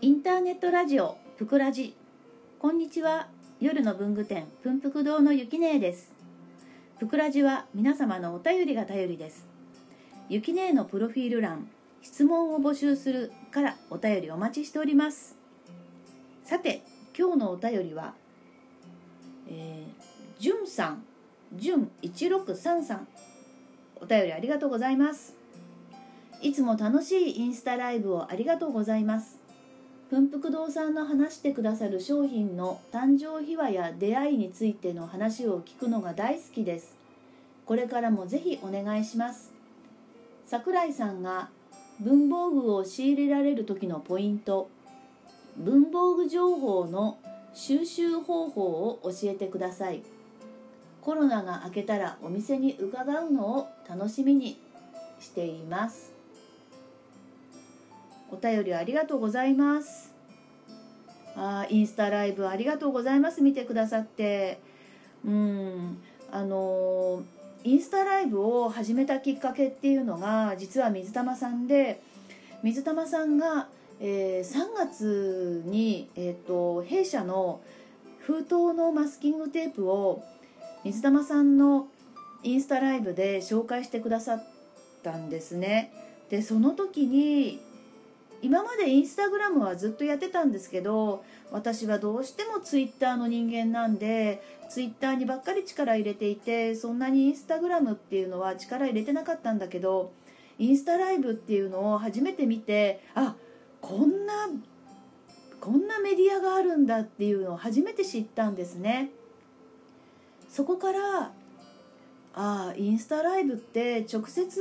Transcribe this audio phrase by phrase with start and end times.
[0.00, 1.96] インターネットラジオぷくラジ
[2.60, 3.26] こんにちは。
[3.58, 6.12] 夜の文具店ぷんぷく堂のゆきねえです。
[7.00, 9.48] ぷくラジは皆様のお便りが頼りです。
[10.28, 11.68] ゆきねえのプロフィール欄
[12.00, 15.36] 質問を募集するからお便りお待ちしております。
[16.44, 16.82] さて
[17.18, 18.14] 今日のお便りは
[19.48, 21.02] えー、じゅんさん
[21.56, 22.98] じゅん1633
[24.00, 25.34] お便りありがとうございます。
[26.40, 29.37] いつも楽しいインスタライブをありがとうございます。
[30.10, 36.96] 文福堂さんの話してくださる商品の誕生秘話や出会いについての話を聞くのが大好きです。
[37.66, 39.52] これからもぜひお願いします。
[40.46, 41.50] 桜井さんが
[42.00, 44.70] 文房具を仕入れられる時のポイント。
[45.58, 47.18] 文房具情報の
[47.52, 50.02] 収集方法を教えてください。
[51.02, 54.58] コロナが明けたらお店に伺うのを楽しみに
[55.20, 56.17] しています。
[58.30, 60.12] お便りありがとうございます。
[61.36, 63.42] あインスタライブありがとうございます。
[63.42, 64.60] 見てくださって。
[65.24, 65.98] うん。
[66.30, 67.22] あの
[67.64, 72.00] インスタライブを始めたきっかけっていうのが実は水玉さんで
[72.62, 73.68] 水玉さんが、
[74.00, 77.60] えー、3月に、えーと、弊社の
[78.20, 80.24] 封筒のマスキングテープを
[80.84, 81.88] 水玉さんの
[82.42, 84.44] インスタライブで紹介してくださっ
[85.02, 85.92] たんですね。
[86.30, 87.60] でその時に
[88.40, 100.12] 今までインスタグラムはずっとやってたんですけど私はどうしてもツイッターの人間なんでツイッターにばっかり力入れていてそんなにインスタグラムっていうのは力入れてなかったんだけど
[100.58, 103.34] インスタライブっていうのを初めて見てあ
[103.80, 104.48] こんな
[105.60, 109.10] こんなメディアがあるんだっていうのを初めて知ったんですね。
[110.48, 111.32] そこから
[112.34, 114.60] ああインスタライブって直接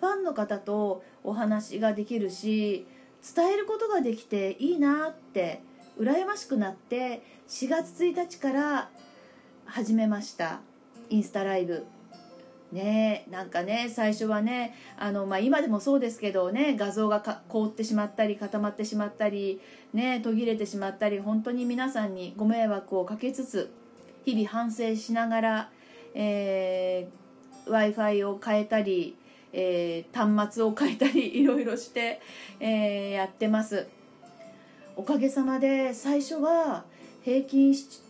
[0.00, 2.86] ファンの方とお話ができるし
[3.34, 5.62] 伝えることができていいなって
[5.98, 8.90] 羨ましくなって4月1日から
[9.66, 10.60] 始めました
[11.08, 11.86] インスタライブ。
[12.72, 19.60] ねなんかね最初はねあの、まあ、今でもそうですけどね画像が凍ってしまったり固まってしまったり
[19.92, 23.70] ね途切れてしまったり本当に皆さんにご迷惑をかけつつ
[24.24, 25.70] 日々反省しながら、
[26.14, 29.16] えー、w i f i を変えたり
[29.52, 32.20] えー、端末を変えたりいろいろして、
[32.60, 33.86] えー、やってます。
[34.96, 36.84] おかげさまで最初は
[37.22, 38.00] 平均視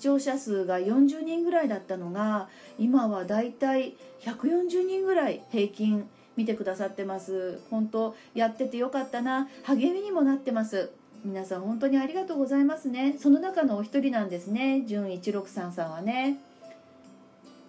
[0.00, 7.60] 聴者数が40人ぐらいだったのが今はだいたい140人ぐらい平均見てくださってます。
[7.70, 9.48] 本当やっててよかったな。
[9.64, 10.90] 励みにもなってます。
[11.22, 13.16] 皆さん本当にありがとうございますね。
[13.18, 14.84] その中のお一人なんですね。
[14.86, 16.38] 純163さんはね。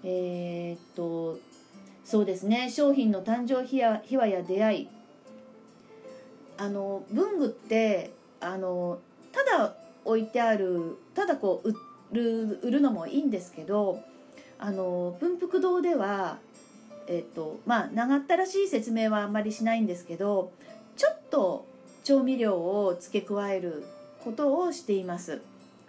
[0.03, 1.40] えー、っと
[2.03, 2.69] そうですね。
[2.69, 4.89] 商品の誕生秘話や出会い。
[6.57, 9.00] あの文具ってあの
[9.31, 9.73] ただ
[10.06, 11.75] 置いてあるただこう売
[12.13, 14.01] る売るのもいいんですけど
[14.59, 16.38] あの文福堂では
[17.07, 20.51] えっとまあ長ったらしい説明はあんまりしないんですけど
[20.97, 21.66] ちょっと
[22.03, 23.84] 調味料を付け加える
[24.23, 25.41] ことをしています。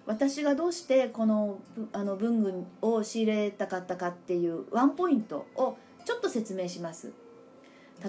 [0.04, 1.60] 私がどうしてこの
[1.92, 7.12] あの文具を仕入れたかったかっていうワンポイントをちょっと説明します。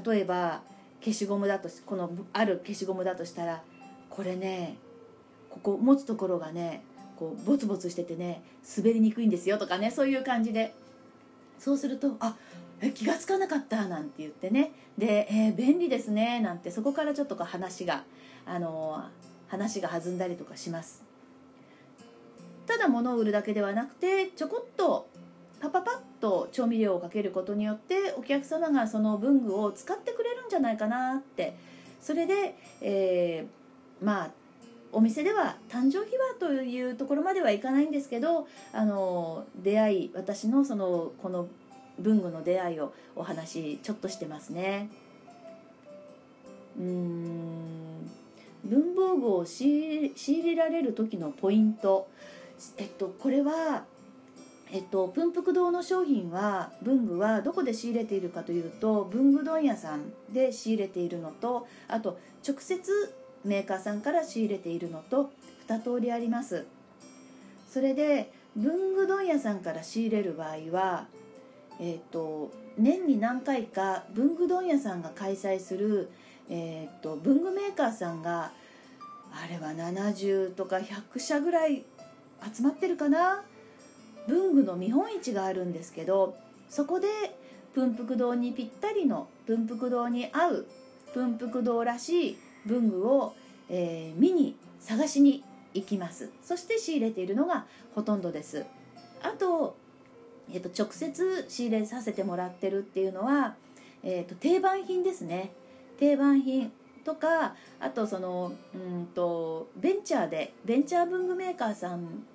[0.06, 0.62] 例えば
[1.00, 3.62] 消しゴムだとこのある消しゴムだとしたら
[4.09, 4.78] これね
[5.50, 6.84] ここ持つところがね
[7.18, 8.42] こうボツボツしててね
[8.78, 10.74] 滑りにくいんですよとかねそういう感じで。
[11.59, 12.36] そうするとあ
[12.81, 14.72] え気が付かなかったなんて言ってね。
[14.98, 18.04] で、えー、便利ですねなんてそこからちょっとこう話が
[18.46, 19.02] あの
[19.48, 21.04] 話が弾んだりとかします。
[22.66, 25.08] ただ物を売るだけではなくてちょこっと
[25.63, 31.56] パパパッと調味料をかけることによってお客様がその文具を使ってくれるんじゃないかなって。
[32.01, 34.31] それで、えー、まあ
[34.91, 41.47] お店では誕生秘話というところまではいかないんですけどあの出会い私のそのこの
[41.97, 44.90] 文具の出会いをお話ちょっとしてますね。
[46.77, 48.12] うん。
[48.66, 52.09] 文房具を仕入れられる時のポイント。
[52.77, 53.86] えっとこれは
[54.75, 63.14] えっと、文福堂の商品は文具はどこで仕入れているかというと文具問屋さんで仕入れているのとあと直接
[63.46, 65.30] メーカーさんから仕入れているのと
[65.68, 66.66] 2通りあります。
[67.70, 71.06] それで文具問屋さんから仕入れる場合は、
[71.80, 76.10] えっと、年に何回か文具問屋さんが開催する、
[76.50, 78.52] えっと、文具メーカーさんが
[79.31, 81.84] あれは70とか100社ぐらい
[82.52, 83.44] 集まってるかな？
[84.28, 86.36] 文具の見本市があるんですけど
[86.70, 87.08] そこで
[87.74, 90.66] 文福堂にぴったりの文福堂に合う
[91.14, 93.34] 文福堂らしい文具を、
[93.70, 95.44] えー、見に探しに
[95.74, 96.30] 行きます。
[96.44, 97.66] そして仕入れているのが
[97.96, 98.66] ほとんどです。
[99.22, 99.75] あと,、
[100.52, 103.56] えーと、直接仕入れさせてもらってるっていうのは、
[104.04, 105.52] えーと、定番品ですね。
[105.98, 106.72] 定番品
[107.04, 112.26] とかあとそのうんとベンチャーでベンチャー文具メーカーさん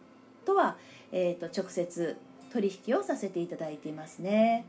[0.48, 0.76] とは、
[1.12, 2.16] えーと直接
[2.50, 4.64] 取引をさせていただいていますね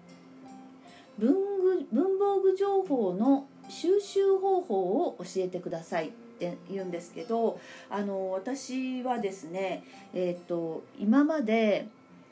[1.17, 7.59] 文具文房具情報の収集方法を教えてくださいって言うんですけど
[7.89, 9.83] あの私はですね、
[10.13, 11.87] えーと、今まで、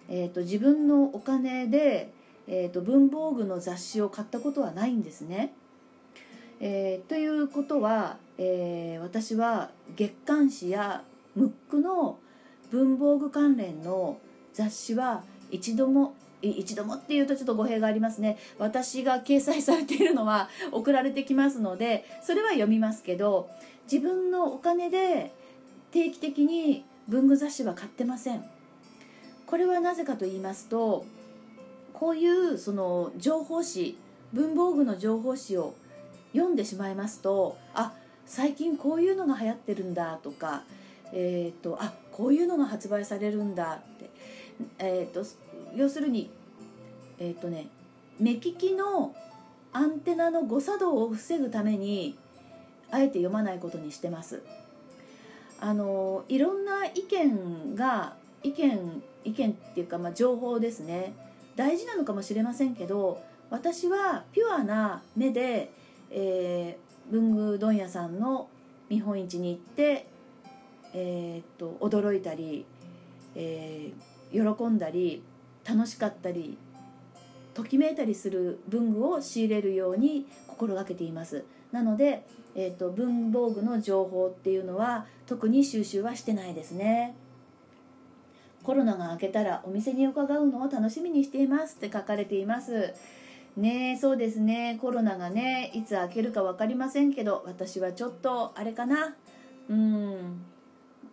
[0.10, 2.12] えーと、自分のお金で、
[2.48, 5.54] えーと、文房具の雑誌を買ったことはないんですね。
[6.60, 11.04] えー、ということは、えー、私は月刊誌や
[11.36, 12.18] ムックの
[12.72, 14.18] 文房具関連の
[14.54, 18.38] 雑誌は一度も一度もっていうとちょっと語弊がありますね。
[18.60, 23.50] 私が掲載されているのは送られてきますのでそれは読みますけど
[23.92, 25.34] 自分のお金で
[25.92, 28.44] 定期的に文具雑誌は買ってません。
[29.46, 31.06] これはなぜかと言いますと
[31.94, 33.98] こういうその情報誌
[34.34, 35.74] 文房具の情報誌を
[36.34, 37.94] 読んでしまいますとあ
[38.26, 40.64] 最近こういうのが流行ってるんだとか
[41.14, 44.10] えーと、あこういうのが発売されるんだって、
[44.80, 45.24] えーと
[45.76, 46.32] 要するに
[47.20, 47.68] えっ、ー、とね
[48.20, 49.16] 目利きの
[49.72, 52.18] アンテナの誤作動を防ぐために
[52.90, 54.42] あえて読まないことにしてます。
[55.60, 61.14] あのいろんな意見が意見意見っていうか、まあ、情報ですね。
[61.56, 65.72] 大事なのかもしれませんけど私はピュアな目で、
[66.12, 68.48] えー、文具問屋さんの
[68.90, 70.08] 見本市に行って、
[70.94, 72.66] えー、っと驚いたり、
[73.36, 75.24] えー、喜んだり
[75.68, 76.58] 楽しかったり
[77.54, 81.44] ときめいたりする文具を仕入れるように心がけています。
[81.72, 82.24] なので、
[82.56, 87.16] えーと、文房具の情報っていうのは特に収集はしてないですね。
[88.64, 91.78] コロナが明けたらお店に伺うのを楽しみにしています。
[91.78, 92.94] って書かれています。
[93.56, 94.78] ねそうですね。
[94.80, 99.16] コロナがねいつ明けるか分かりませんけど私はちょっとあれかな。
[99.70, 100.42] うん。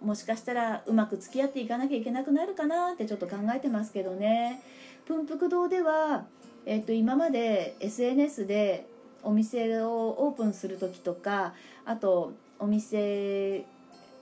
[0.05, 4.63] もしかしたらうまく付き合っていかなきゃいけなくなるかなってちょっと考えてますけどね。
[5.07, 6.27] 文福堂では、
[6.67, 8.87] えっと、今まで SNS で
[9.23, 11.55] お店をオープンする時とか
[11.85, 13.65] あとお店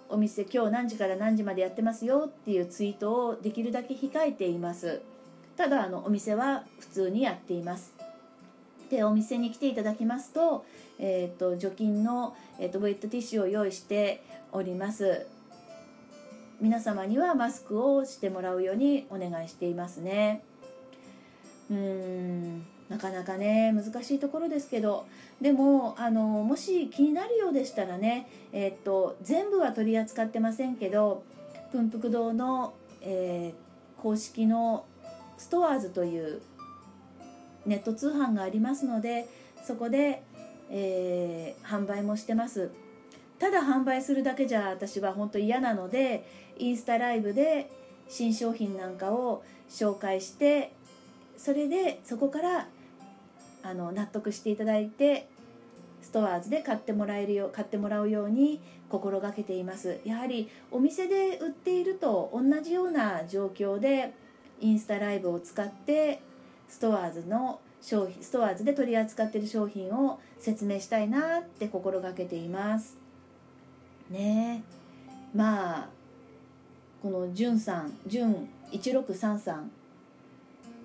[0.08, 5.02] お店今日何時から何時までやってますよっていうツイートをできるだけ控えています。
[5.56, 7.94] ただあのお店は普通にやっています。
[8.90, 10.66] でお店に来ていただきますと,、
[10.98, 15.26] えーと、除菌の、えーとウェットティッシュを用意しております。
[16.62, 20.44] 皆様にはマスクをしてもらうようにお願いしていますね。
[21.68, 25.04] うんなかなかね難しいところですけど。
[25.40, 31.24] でもあのもし気になるようでしたらね、えー、っと全部は取り扱ってませんけど
[31.72, 34.84] 文福堂の、えー、公式の
[35.38, 36.42] ストアーズという
[37.66, 39.26] ネット通販がありますので
[39.64, 40.22] そこで、
[40.70, 42.70] えー、販売もしてます。
[43.42, 46.24] ただ販売するだけじゃ私は本当嫌なので
[46.58, 47.72] インスタライブで
[48.08, 50.72] 新商品なんかを紹介して
[51.36, 52.68] それでそこから
[53.64, 55.26] あの納得していただいて
[56.02, 59.98] ストアーズで買ってもらえるよ買ってもらうように心がけています。
[60.04, 64.12] やはりお店で売っていると同じような状況で
[64.60, 66.22] インスタライブを使って
[66.68, 73.01] ストアーズの商品ストアーズで取り扱っている商品を説明したいなって心がけています。
[74.12, 74.62] ね。
[75.34, 75.88] まあ
[77.02, 79.62] このじゅんさんじゅん1633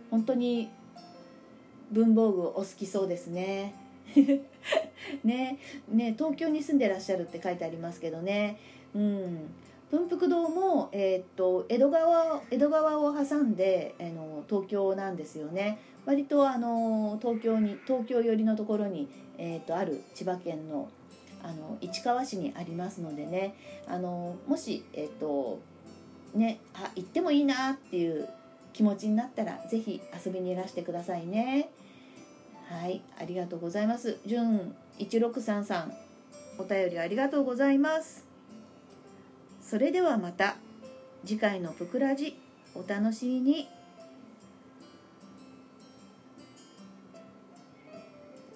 [0.09, 0.69] 本当に
[1.91, 3.73] 文房具お好きそうですね。
[5.23, 5.59] ね。
[5.89, 8.57] ね東京に住んでらっしゃるって書いてありますけどね。
[8.93, 9.49] うん。
[9.89, 15.79] 文福堂も、えー、っと江戸川江戸川を挟んであの東京なんですよね。
[16.05, 19.07] 割とあの東京に東京寄りのところに、
[19.37, 20.89] えー、っとある千葉県の
[21.43, 23.55] あの市川市にありますのでね
[23.87, 25.59] あのもし、えー、っと
[26.33, 28.27] ねあ行ってもいいなっていう
[28.73, 31.69] 気持ちになったら是非遊びにいらしてくださいね。
[32.69, 34.19] はいありがとうございます。
[34.25, 35.91] じゅん1633
[36.59, 38.25] お便りありがとうございます。
[39.61, 40.57] それではまた
[41.25, 42.37] 次回のぷくらじ
[42.75, 43.76] お楽しみに。